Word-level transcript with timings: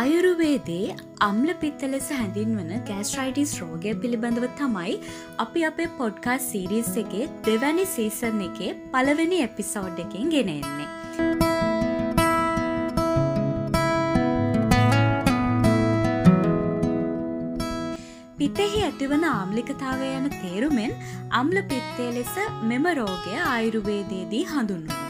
ආයුරුවේදේ 0.00 0.94
අම්ල 1.26 1.48
පිත්ත 1.62 1.80
ලෙස 1.92 2.06
හැඳින්වන 2.18 2.70
ගෑස්ට්‍රයිටිස් 2.90 3.52
රෝගය 3.60 3.90
පිළිබඳව 4.02 4.46
තමයි 4.60 4.92
අපි 5.44 5.64
අපේ 5.68 5.88
පොඩ්කාස් 5.98 6.44
සීරීස් 6.52 6.92
එකේ 7.02 7.26
දෙවැනි 7.48 7.84
සීසන් 7.94 8.38
එකේ 8.46 8.70
පළවෙනි 8.94 9.40
එපිසෝඩ් 9.48 9.98
එකින් 10.04 10.32
ගෙනෙන්නේ. 10.34 10.88
පිතෙහි 18.40 18.80
ඇතිවන 18.86 19.28
ආම්ලිකතාවය 19.34 20.10
යන 20.18 20.32
තේරුමෙන් 20.40 20.98
අම්ල 21.42 21.62
පිත්තේ 21.72 22.10
ලෙස 22.18 22.34
මෙම 22.72 22.90
රෝගය 23.00 23.38
ආයුරුවේදේදී 23.44 24.44
හඳුන්වනවා. 24.54 25.09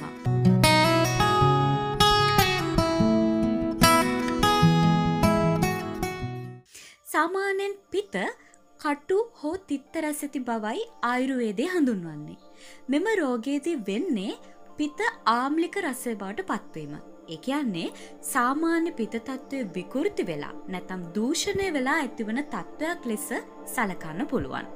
සාමාන්‍යයෙන් 7.11 7.73
පිත 7.91 8.17
කට්ටු 8.81 9.17
හෝ 9.39 9.55
තිත්ත 9.69 9.95
රැසති 10.05 10.41
බවයි 10.41 10.83
ආයුරුවේදය 11.03 11.65
හඳුන්වන්නේ. 11.67 12.37
මෙම 12.89 13.07
රෝගයේදී 13.21 13.79
වෙන්නේ 13.89 14.35
පිත 14.77 15.01
ආම්ලික 15.33 15.79
රසය 15.83 16.13
බවට 16.15 16.45
පත්වීම. 16.51 16.93
එකයන්නේ 17.29 17.89
සාමාන්‍ය 18.33 18.93
පිතත්ත්වය 18.93 19.63
විකෘති 19.77 20.27
වෙලා 20.27 20.53
නැතම් 20.69 21.03
දූෂණය 21.17 21.67
වෙලා 21.79 21.97
ඇතිවන 22.05 22.43
තත්ත්වයක් 22.45 23.11
ලෙස 23.13 23.27
සලකන්න 23.75 24.23
පුළුවන්. 24.27 24.71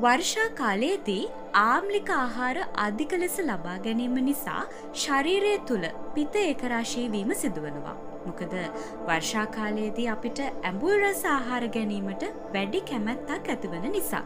වර්ෂා 0.00 0.48
කාලයේදී 0.60 1.24
ආම්ලික 1.62 2.12
ආහාර 2.18 2.58
අධික 2.86 3.16
ලෙස 3.24 3.40
ලබා 3.42 3.78
ගැනීම 3.88 4.20
නිසා 4.28 4.60
ශරීරය 5.04 5.56
තුළ 5.70 5.88
පිත 6.14 6.38
ඒකරාශීවීම 6.44 7.34
සිදුවනවා. 7.44 7.98
මොකද 8.26 8.54
වර්ෂාකාලයේදී 9.06 10.08
අපිට 10.14 10.40
ඇඹුල් 10.44 10.96
රස 10.98 11.22
ආහාර 11.34 11.68
ගැනීමට 11.76 12.24
වැඩි 12.54 12.82
කැමැත්තක් 12.90 13.48
ඇතිවන 13.54 13.88
නිසා. 13.96 14.24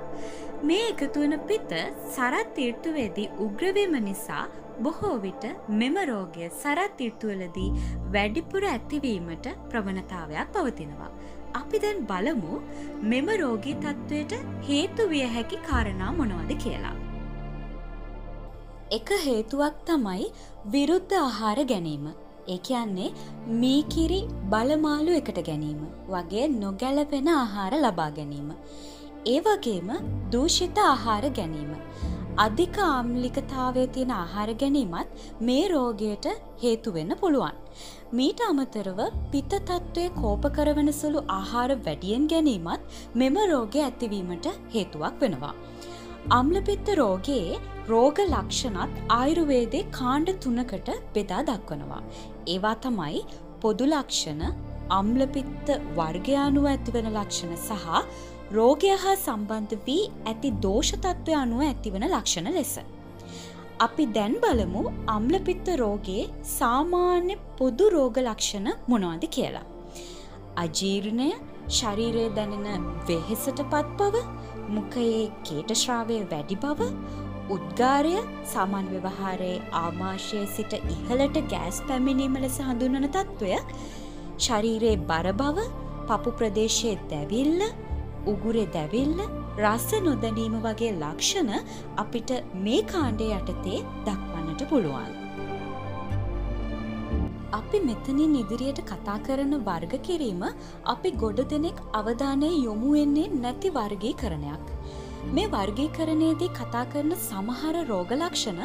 මේ 0.63 0.89
එකතුවන 0.89 1.37
පිත 1.51 1.77
සරත් 2.15 2.55
තීර්තුවේදී 2.57 3.29
උග්‍රවීම 3.47 3.97
නිසා 4.09 4.45
බොහෝ 4.81 5.15
විට 5.23 5.45
මෙම 5.81 5.97
රෝගය 6.11 6.49
සරත් 6.51 6.97
තීර්තුවලදී 6.97 7.71
වැඩිපුර 8.17 8.65
ඇතිවීමට 8.73 9.49
ප්‍රවණතාවයක් 9.71 10.53
පවතිනවා. 10.57 11.13
අපි 11.61 11.79
දැන් 11.79 12.05
බලමු 12.11 12.61
මෙම 13.13 13.33
රෝගී 13.43 13.79
තත්ත්වයට 13.85 14.35
හේතු 14.69 15.09
විය 15.09 15.25
හැකි 15.37 15.59
කාරණා 15.69 16.13
මොනවද 16.13 16.53
කියලා. 16.65 16.97
එක 18.91 19.11
හේතුවක් 19.25 19.77
තමයි 19.87 20.25
විරුද්ධ 20.73 21.15
ආහාර 21.19 21.65
ගැනීම. 21.71 22.07
ඒ 22.49 22.59
කියන්නේ 22.59 23.11
මීකිරි 23.47 24.21
බලමාලු 24.51 25.13
එකට 25.13 25.39
ගැනීම 25.45 25.81
වගේ 26.09 26.49
නොගැලපෙන 26.49 27.29
ආහාර 27.29 27.75
ලබා 27.75 28.11
ගැනීම. 28.11 28.51
ඒ 29.27 29.41
වගේම 29.41 29.91
දූෂිත 30.33 30.79
ආහාර 30.79 31.31
ගැනීම. 31.31 31.73
අධික 32.39 32.79
ආම්ලිකතාවය 32.79 33.87
තියෙන 33.87 34.11
ආහාර 34.11 34.55
ගැනීමත් 34.55 35.09
මේ 35.41 35.69
රෝගයට 35.69 36.27
හේතුවෙන්න 36.63 37.17
පුළුවන්. 37.21 37.57
මීට 38.13 38.41
අමතරව 38.41 39.01
පිත 39.31 39.49
තත්ත්වය 39.49 40.09
කෝප 40.09 40.43
කරවන 40.43 40.93
සුළු 40.93 41.23
ආහාර 41.29 41.71
වැඩියෙන් 41.77 42.27
ගැනීමත් 42.27 42.81
මෙම 43.15 43.37
රෝගය 43.51 43.79
ඇතිවීමට 43.79 44.47
හේතුවක් 44.75 45.21
වෙනවා. 45.21 45.55
අම්ලපිත්ත 46.31 46.89
රෝගයේ 46.99 47.59
රෝග 47.89 48.19
ලක්ෂණත් 48.25 48.99
ආයුර්වේදේ 49.09 49.87
කාණ්ඩ 49.97 50.31
තුනකට 50.45 50.91
බෙදා 51.15 51.43
දක්වනවා. 51.49 52.03
ඒවා 52.47 52.77
තමයි 52.85 53.23
පොදු 53.63 53.87
ලක්ෂණ 53.87 54.43
අම්ලපිත්ත 54.99 55.69
වර්ගයානුව 55.99 56.67
ඇතිවන 56.73 57.09
ලක්ෂණ 57.17 57.57
සහ 57.57 57.87
රෝගය 58.53 58.93
හා 59.05 59.17
සම්බන්ධ 59.17 59.75
වී 59.87 60.05
ඇති 60.33 60.51
දෝෂතත්වය 60.67 61.35
අනුව 61.43 61.63
ඇතිවන 61.69 62.07
ලක්ෂණ 62.09 62.53
ලෙස. 62.59 62.75
අපි 63.81 64.07
දැන් 64.17 64.37
බලමු 64.45 64.83
අම්ලපිත්ත 65.17 65.69
රෝගයේ 65.83 66.31
සාමාන්‍ය 66.59 67.37
පොදු 67.59 67.91
රෝග 67.97 68.23
ලක්ෂණ 68.29 68.69
මොනවද 68.87 69.27
කියලා. 69.37 69.67
අජීර්ණය 70.57 71.29
ශරීරය 71.79 72.25
දැනෙන 72.39 72.89
වෙහෙසට 73.09 73.61
පත් 73.73 73.91
බව 73.99 74.25
මුකයේ 74.75 75.23
කේටශ්‍රාවය 75.45 76.17
වැඩි 76.31 76.57
බව 76.57 76.91
උද්ගාරය 77.51 78.15
සාමාන්‍ය 78.53 78.91
ව්‍යවහාරයේ 78.97 79.59
ආමාශය 79.83 80.43
සිට 80.57 80.75
ඉහලට 80.95 81.39
ගෑස් 81.53 81.79
පැමිණීම 81.89 82.37
ලෙස 82.45 82.59
හඳුන්වන 82.63 83.09
තත්ත්වය 83.09 83.59
ශරීරයේ 84.39 84.99
බර 85.09 85.29
බව 85.41 85.67
පපු 86.09 86.37
ප්‍රදේශයේ 86.39 86.97
දැවිල්ල 87.11 87.63
උගුරේ 88.27 88.69
දැවිල්ල 88.73 89.19
රස 89.59 89.89
නොදැනීම 90.01 90.55
වගේ 90.61 90.93
ලක්ෂණ 90.95 91.51
අපිට 91.97 92.31
මේ 92.63 92.83
කාණ්ඩය 92.85 93.27
යටතේ 93.39 93.81
දක්වන්නට 94.07 94.63
පුළුවන්. 94.71 95.11
අපි 97.59 97.79
මෙතනින් 97.87 98.35
ඉදිරියට 98.43 98.81
කතා 98.91 99.17
කරන 99.27 99.55
වර්ග 99.69 99.95
කිරීම 100.09 100.43
අපි 100.93 101.11
ගොඩ 101.23 101.41
දෙනෙක් 101.53 101.81
අවධානය 102.01 102.51
යොමුවෙන්නේ 102.67 103.33
නැති 103.45 103.71
වර්ගී 103.79 104.13
කරණයක්. 104.23 104.67
මේ 105.37 105.51
වර්ගීකරණයේදී 105.55 106.53
කතා 106.59 106.85
කරන 106.93 107.13
සමහර 107.17 107.77
රෝගලක්ෂණ 107.91 108.63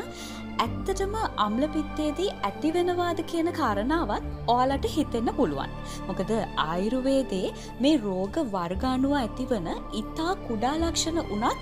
ඇත්තටම 0.64 1.16
අම්ලපිත්තේදී 1.46 2.30
ඇතිවෙනවාද 2.50 3.20
කියන 3.32 3.50
කාරණාවත් 3.60 4.30
ඕලට 4.56 4.88
හිතෙන්න 4.96 5.34
පුළුවන්. 5.40 5.76
මොකද 6.08 6.32
ආයුරුවේදේ 6.68 7.54
මේ 7.86 8.02
රෝග 8.08 8.42
වර්ගානුව 8.56 9.18
ඇතිවන 9.24 9.70
ඉතා 10.02 10.34
කුඩා 10.48 10.76
ලක්ෂණ 10.84 11.22
වනත් 11.32 11.60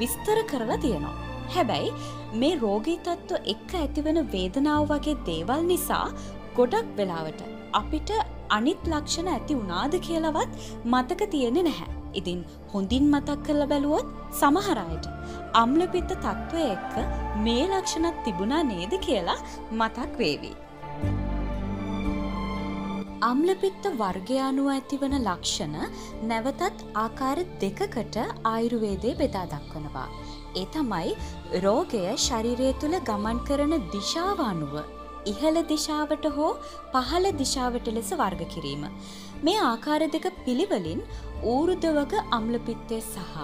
විස්තර 0.00 0.40
කරලා 0.52 0.82
තියෙනවා. 0.86 1.16
හැබැයි 1.54 1.94
මේ 2.40 2.58
රෝගීතත්ව 2.64 3.38
එක්ක 3.54 3.72
ඇතිවන 3.84 4.20
වේදනාව 4.34 4.84
වගේ 4.92 5.22
දේවල් 5.30 5.64
නිසා 5.72 6.04
ගොඩක් 6.60 6.88
වෙලාවට 6.98 7.40
අපිට 7.78 8.10
අනිත් 8.56 8.82
ලක්ෂණ 8.92 9.28
ඇති 9.34 9.54
වනාද 9.60 9.94
කියලවත් 10.06 10.52
මතක 10.92 11.30
තියෙනෙ 11.34 11.62
නැහැ. 11.68 11.90
ඉතින් 12.20 12.40
හොඳින් 12.72 13.04
මතක් 13.12 13.38
කරල 13.46 13.62
බැලුවොත් 13.72 14.08
සමහරයට 14.40 15.06
අම්ලපිත්ත 15.62 16.10
තත්ත්වය 16.24 16.64
එක්ක 16.74 16.94
මේ 17.44 17.64
ලක්ෂණත් 17.70 18.18
තිබුණා 18.26 18.62
නේද 18.72 18.94
කියලා 19.06 19.38
මතක් 19.78 20.18
වේවී. 20.20 20.56
අම්ලපිත්ත 23.30 23.84
වර්ගයානුව 24.02 24.70
ඇතිවන 24.74 25.16
ලක්ෂණ 25.20 25.76
නැවතත් 26.30 26.86
ආකාර 27.04 27.38
දෙකකට 27.64 28.16
ආයුරුවේදය 28.52 29.10
බෙදා 29.22 29.46
දක්වනවා. 29.52 30.08
ඒ 30.60 30.66
තමයි 30.76 31.10
රෝගය 31.66 32.06
ශරිරය 32.28 32.72
තුළ 32.80 32.96
ගමන් 33.10 33.44
කරන 33.48 33.76
දිශාවානුව 33.94 34.74
ඉහළ 35.26 35.58
දිශාවට 35.72 36.26
හෝ 36.36 36.50
පහළ 36.92 37.28
දිශාවට 37.42 37.88
ලෙස 37.96 38.10
වර්ග 38.12 38.42
කිරීම. 38.54 38.84
මේ 39.44 39.58
ආකාර 39.62 40.00
දෙක 40.16 40.26
පිළිවලින් 40.46 41.02
ඌරුදවග 41.44 42.14
අම්ලපිත්තය 42.38 43.00
සහ 43.00 43.36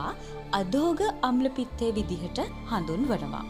අදෝග 0.53 1.03
අම්ලපිත්තය 1.23 1.89
විදිහට 1.99 2.41
හඳුන් 2.71 3.05
වනවා. 3.13 3.45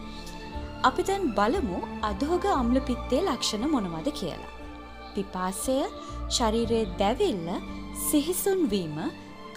අපි 0.83 1.03
දැන් 1.03 1.25
බලමු 1.39 1.79
අදෝග 2.11 2.45
අම්ලපිත්තේ 2.59 3.21
ලක්ෂණ 3.21 3.65
මොනවද 3.75 4.09
කියලා. 4.19 4.53
පිපාසය 5.15 5.77
ශරීරයේ 6.29 6.85
දැවිල්ල 6.99 7.49
සිහිසුන්වීම 8.09 8.97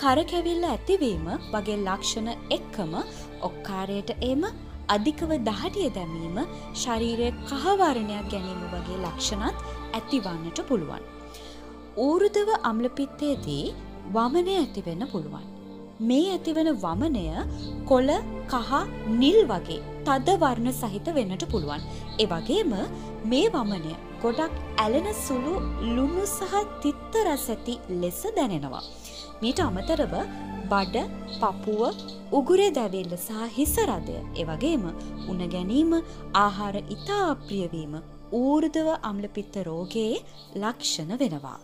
කරකැවිල්ල 0.02 0.64
ඇතිවීම 0.64 1.26
වගේ 1.52 1.78
ලක්ෂණ 1.78 2.28
එක්කම 2.50 2.92
ඔක්කාරයට 3.48 4.10
එම 4.22 4.44
අධිකව 4.94 5.32
දහටිය 5.48 5.90
දැමීම 5.98 6.38
ශරීරය 6.82 7.28
කහවරණයක් 7.50 8.26
ගැනීම 8.32 8.62
වගේ 8.74 8.98
ලක්ෂණත් 9.04 9.62
ඇතිවන්නට 9.98 10.60
පුළුවන්. 10.70 11.04
ඌරුදව 11.98 12.50
අම්ලපිත්තේදී 12.70 13.64
වමනය 14.14 14.52
ඇතිවෙන්න 14.56 15.06
පුළුවන්. 15.12 15.46
මේ 16.08 16.28
ඇතිවන 16.34 16.70
වමනය 16.84 17.24
කොල 17.90 18.10
කහ 18.52 18.70
නිල් 19.22 19.40
වගේ 19.50 19.80
තද 20.06 20.36
වර්ණ 20.42 20.72
සහිත 20.72 21.08
වෙන්නට 21.16 21.44
පුළුවන්. 21.52 21.82
එවගේම 22.24 22.72
මේ 23.32 23.50
වමනය 23.56 23.92
ගොඩක් 24.22 24.54
ඇලෙන 24.84 25.08
සුළු 25.26 25.54
ලුණු 25.96 26.24
සහ 26.28 26.54
තිත්ත 26.82 27.20
රැසැති 27.28 27.74
ලෙස 28.02 28.22
දැනෙනවා. 28.38 28.84
මීට 29.42 29.60
අමතරව 29.68 30.14
බඩ 30.72 31.04
පපුුව 31.40 32.02
උගුරේ 32.38 32.70
දැවිල්ල 32.78 33.14
සහ 33.16 33.42
හිසරදය 33.56 34.16
එවගේම 34.42 34.84
උන 35.30 35.40
ගැනීම 35.54 35.92
ආහාර 36.42 36.76
ඉතා 36.96 37.22
අප්‍රියවීම 37.32 37.94
ඌර්දව 38.40 38.88
අම්ලපිත්ත 39.10 39.56
රෝගයේ 39.68 40.22
ලක්ෂණ 40.62 41.12
වෙනවා. 41.22 41.58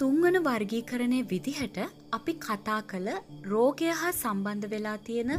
තුංගන 0.00 0.36
වර්ගීකරණය 0.40 1.20
විදිහට 1.30 1.78
අපි 2.12 2.34
කතා 2.44 2.80
කළ 2.90 3.08
රෝගය 3.52 3.88
හා 4.00 4.12
සම්බන්ධ 4.12 4.68
වෙලා 4.74 4.98
තියෙන 5.06 5.32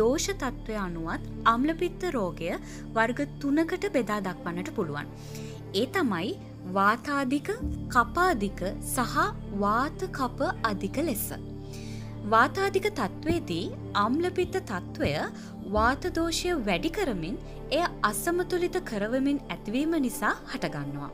දෝෂ 0.00 0.26
තත්ත්වය 0.34 0.76
අනුවත් 0.86 1.24
අම්ලපිත්ත 1.54 2.04
රෝගය 2.16 2.50
වර්ග 2.96 3.20
තුනකට 3.42 3.88
බෙදා 3.96 4.20
දක්වන්නට 4.26 4.70
පුළුවන්. 4.78 5.08
ඒ 5.74 5.86
තමයි 5.92 6.32
වාතාධික 6.76 7.48
කපාධික 7.94 8.60
සහ 8.86 9.14
වාත 9.62 10.02
කප 10.18 10.48
අධික 10.70 10.98
ලෙස. 11.06 11.26
වාතාධික 12.32 12.86
තත්ත්වයේදී 12.90 13.64
අම්ලපිත්ත 14.02 14.58
තත්ත්වය 14.62 15.12
වාතදෝෂය 15.76 16.50
වැඩි 16.68 16.90
කරමින් 16.98 17.38
එය 17.70 17.84
අසමතුලිත 18.10 18.76
කරවමින් 18.90 19.38
ඇතිවීම 19.46 19.94
නිසා 20.06 20.34
හටගන්නවා. 20.50 21.10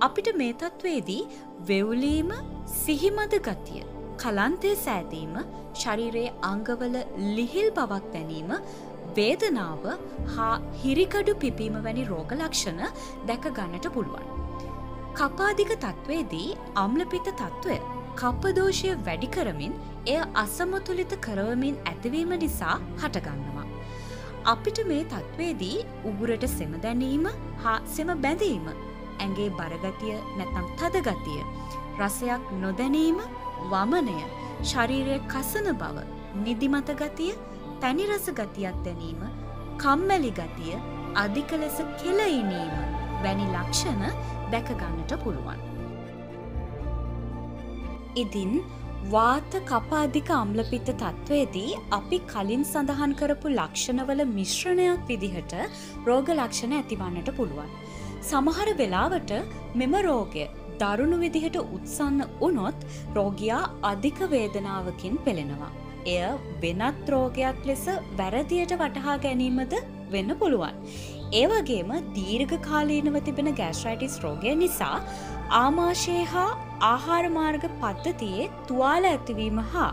අපිට 0.00 0.30
මේ 0.40 0.52
තත්ත්වයේදී 0.54 1.22
වෙවුලීම 1.68 2.30
සිහිමද 2.76 3.34
ගතිය 3.48 3.82
කලන්තය 4.22 4.70
සෑදීම 4.84 5.34
ශරීරයේ 5.74 6.36
අංගවල 6.52 6.96
ලිහිල් 7.36 7.68
බවක් 7.78 8.14
දැනීම 8.14 8.50
වේදනාව 9.16 9.86
හා 10.34 10.52
හිරිකඩු 10.82 11.34
පිපීම 11.36 11.78
වැනි 11.86 12.04
රෝග 12.04 12.34
ලක්ෂණ 12.34 12.82
දැක 13.26 13.48
ගන්නට 13.50 13.88
පුළුවන්. 13.94 14.26
කපාදික 15.14 15.72
තත්ත්වයේදී 15.76 16.48
අම්ලපිත 16.76 17.30
තත්ත්වය 17.32 17.78
කප්පදෝෂය 18.16 18.92
වැඩි 19.06 19.28
කරමින් 19.28 19.74
එය 20.06 20.20
අසමතුලිත 20.34 21.14
කරවමින් 21.20 21.80
ඇතිවීම 21.84 22.32
නිසා 22.38 22.76
හටගන්නවා. 22.96 23.66
අපිට 24.44 24.78
මේ 24.86 25.04
තත්ත්වේදී 25.06 25.84
උගුරට 26.04 26.46
සෙම 26.48 26.72
දැනීම 26.82 27.26
හා 27.64 27.78
සෙම 27.86 28.14
බැඳීම 28.22 28.66
ඇගේ 29.18 29.50
බරගතිය 29.52 30.16
නැතම් 30.38 30.66
තදගතිය 30.78 31.42
රසයක් 32.00 32.52
නොදැනීම 32.62 33.20
වමනය 33.70 34.18
ශරීරය 34.64 35.16
කසන 35.28 35.68
බව 35.74 36.06
නිදිමත 36.38 36.90
ගතිය 36.96 37.32
තැනිරස 37.82 38.26
ගතියක් 38.38 38.80
දැනීම 38.86 39.20
කම්මැලි 39.82 40.32
ගතිය 40.38 40.74
අධික 41.22 41.52
ලෙස 41.62 41.78
කෙලයිනීම 42.00 42.74
වැනි 43.24 43.46
ලක්ෂණ 43.54 44.04
දැකගන්නට 44.52 45.14
පුළුවන්. 45.24 45.60
ඉදින් 48.16 48.52
වාත 49.08 49.52
කපාධික 49.70 50.30
අම්ලපිත්ත 50.40 50.90
තත්ත්වයේදී 50.92 51.78
අපි 51.90 52.18
කලින් 52.32 52.64
සඳහන් 52.64 53.16
කරපු 53.20 53.54
ලක්ෂණවල 53.56 54.22
මිශ්‍රණයක් 54.36 55.04
විදිහට 55.10 55.54
රෝග 56.08 56.32
ලක්ෂණ 56.38 56.78
ඇතිවන්නට 56.78 57.30
පුළුවන්. 57.36 57.70
සමහර 58.22 58.70
වෙලාවට 58.80 59.32
මෙම 59.74 59.94
රෝගය 60.08 60.48
දරුණු 60.80 61.16
විදිහට 61.24 61.56
උත්සන්න 61.66 62.26
වනොත් 62.40 62.88
රෝගයා 63.16 63.62
අධික 63.92 64.20
වේදනාවකින් 64.34 65.16
පෙළෙනවා. 65.26 65.72
එය 66.06 66.20
වෙනත් 66.62 67.08
රෝගයක් 67.14 67.66
ලෙස 67.70 67.86
වැරදියට 68.18 68.76
වටහා 68.82 69.16
ගැනීමද 69.24 69.74
වෙන්න 70.10 70.36
පුළුවන්. 70.40 70.80
ඒවගේම 71.32 71.90
දීර්ඝ 72.16 72.56
කාලීනව 72.68 73.20
තිබෙන 73.28 73.52
ගෑස්ට්‍රයිටිස් 73.54 74.16
රෝගය 74.24 74.54
නිසා 74.62 74.96
ආමාශය 75.58 76.16
හා 76.32 76.48
ආහාරමාර්ග 76.88 77.64
පද්ධතියේ 77.82 78.50
තුවාල 78.68 79.10
ඇතිවීම 79.10 79.60
හා 79.72 79.90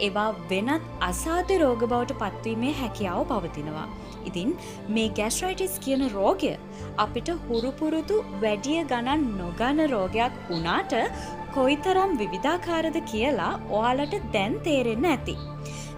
ඒවා 0.00 0.28
වෙනත් 0.50 0.92
අසාධ 1.10 1.52
රෝග 1.64 1.82
බවට 1.84 2.20
පත්වීමේ 2.22 2.74
හැකියාව 2.80 3.24
පවතිනවා. 3.32 3.88
ඉතින් 4.28 4.54
මේ 4.96 5.08
ගැස්ට්‍රයිටිස් 5.18 5.74
කියන 5.86 6.04
රෝගය 6.14 6.52
අපිට 7.04 7.30
හුරුපුරුදු 7.48 8.16
වැඩිය 8.44 8.80
ගණන් 8.92 9.26
නොගන 9.40 9.84
රෝගයක් 9.94 10.40
වුණාට 10.48 10.94
කොයිතරම් 11.56 12.16
විවිධාකාරද 12.22 12.98
කියලා 13.12 13.52
ඔයාලට 13.78 14.16
දැන් 14.34 14.56
තේරෙන්න 14.66 15.10
ඇති. 15.12 15.36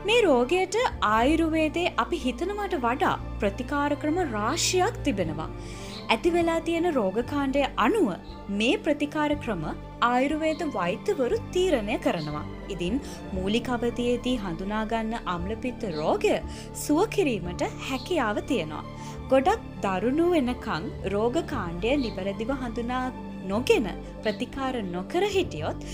මේ 0.08 0.20
රෝගයට 0.26 0.76
ආයුරුවේදේ 1.08 1.92
අපි 2.04 2.18
හිතනවට 2.24 2.76
වඩා 2.86 3.14
ප්‍රතිකාරක්‍රම 3.40 4.20
රාශියක් 4.34 5.00
තිබෙනවා. 5.08 5.50
ඇති 6.12 6.30
වෙලා 6.34 6.60
තියෙන 6.66 6.86
රෝගකාණ්ඩය 6.96 7.60
අනුව 7.84 8.08
මේ 8.60 8.78
ප්‍රතිකාර 8.84 9.32
ක්‍රම 9.42 9.62
ආයුර්වේද 10.08 10.62
වෛත්‍යවරු 10.76 11.38
තීරණය 11.54 11.96
කරනවා. 12.06 12.44
ඉදින් 12.74 12.96
මූලිකවතියේදී 13.36 14.36
හඳුනාගන්න 14.44 15.14
අම්ලපිත්ත 15.34 15.84
රෝගය 15.98 16.34
සුවකිරීමට 16.84 17.64
හැකියාව 17.88 18.40
තියෙනවා. 18.50 18.84
ගොඩක් 19.32 19.66
දරුණු 19.86 20.26
වෙනකං 20.34 20.86
රෝගකාණ්ඩය 21.14 21.92
නිවැරදිව 22.04 22.50
හඳුනා 22.62 23.04
නොගෙන 23.52 23.86
ප්‍රතිකාර 24.24 24.74
නොකර 24.94 25.26
හිටියොත් 25.36 25.86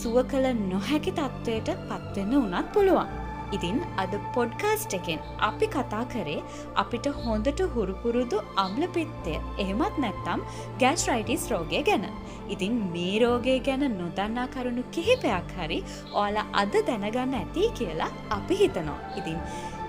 සුව 0.00 0.18
කළ 0.32 0.50
නොහැකි 0.72 1.16
තත්ත්වයට 1.20 1.72
පත්වෙන්න 1.88 2.36
වනත් 2.42 2.66
පුළුවන්. 2.76 3.25
ඉතින් 3.52 3.78
අද 4.02 4.14
පොඩ්කාස්ට් 4.34 4.96
එකෙන් 4.98 5.20
අපි 5.48 5.66
කතා 5.66 6.04
කරේ 6.14 6.38
අපිට 6.82 7.06
හොඳට 7.24 7.60
හුරුපුරුදු 7.74 8.40
අම්ලපිත්තය 8.64 9.36
එහෙමත් 9.64 10.00
නැත්තම් 10.04 10.42
ගැස්රයිටිස් 10.82 11.46
රෝගය 11.52 11.82
ගැන. 11.90 12.06
ඉතින් 12.48 12.74
මේ 12.94 13.14
රෝගය 13.24 13.56
ගැන 13.68 13.86
නොදන්නා 14.00 14.48
කරුණු 14.56 14.84
කිහිපයක් 14.96 15.54
හරි 15.58 15.80
ඕලා 16.22 16.46
අද 16.62 16.74
දැනගන්න 16.90 17.38
ඇති 17.42 17.70
කියලා 17.78 18.12
අපි 18.30 18.60
හිතනවා. 18.62 18.98
ඉතින් 19.20 19.38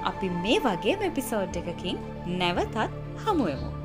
අපි 0.04 0.30
මේ 0.46 0.62
වගේ 0.68 0.96
මෙපිසෝඩ් 1.04 1.60
එකකින් 1.64 2.06
නැවතත් 2.40 2.88
හමුවමු. 3.26 3.77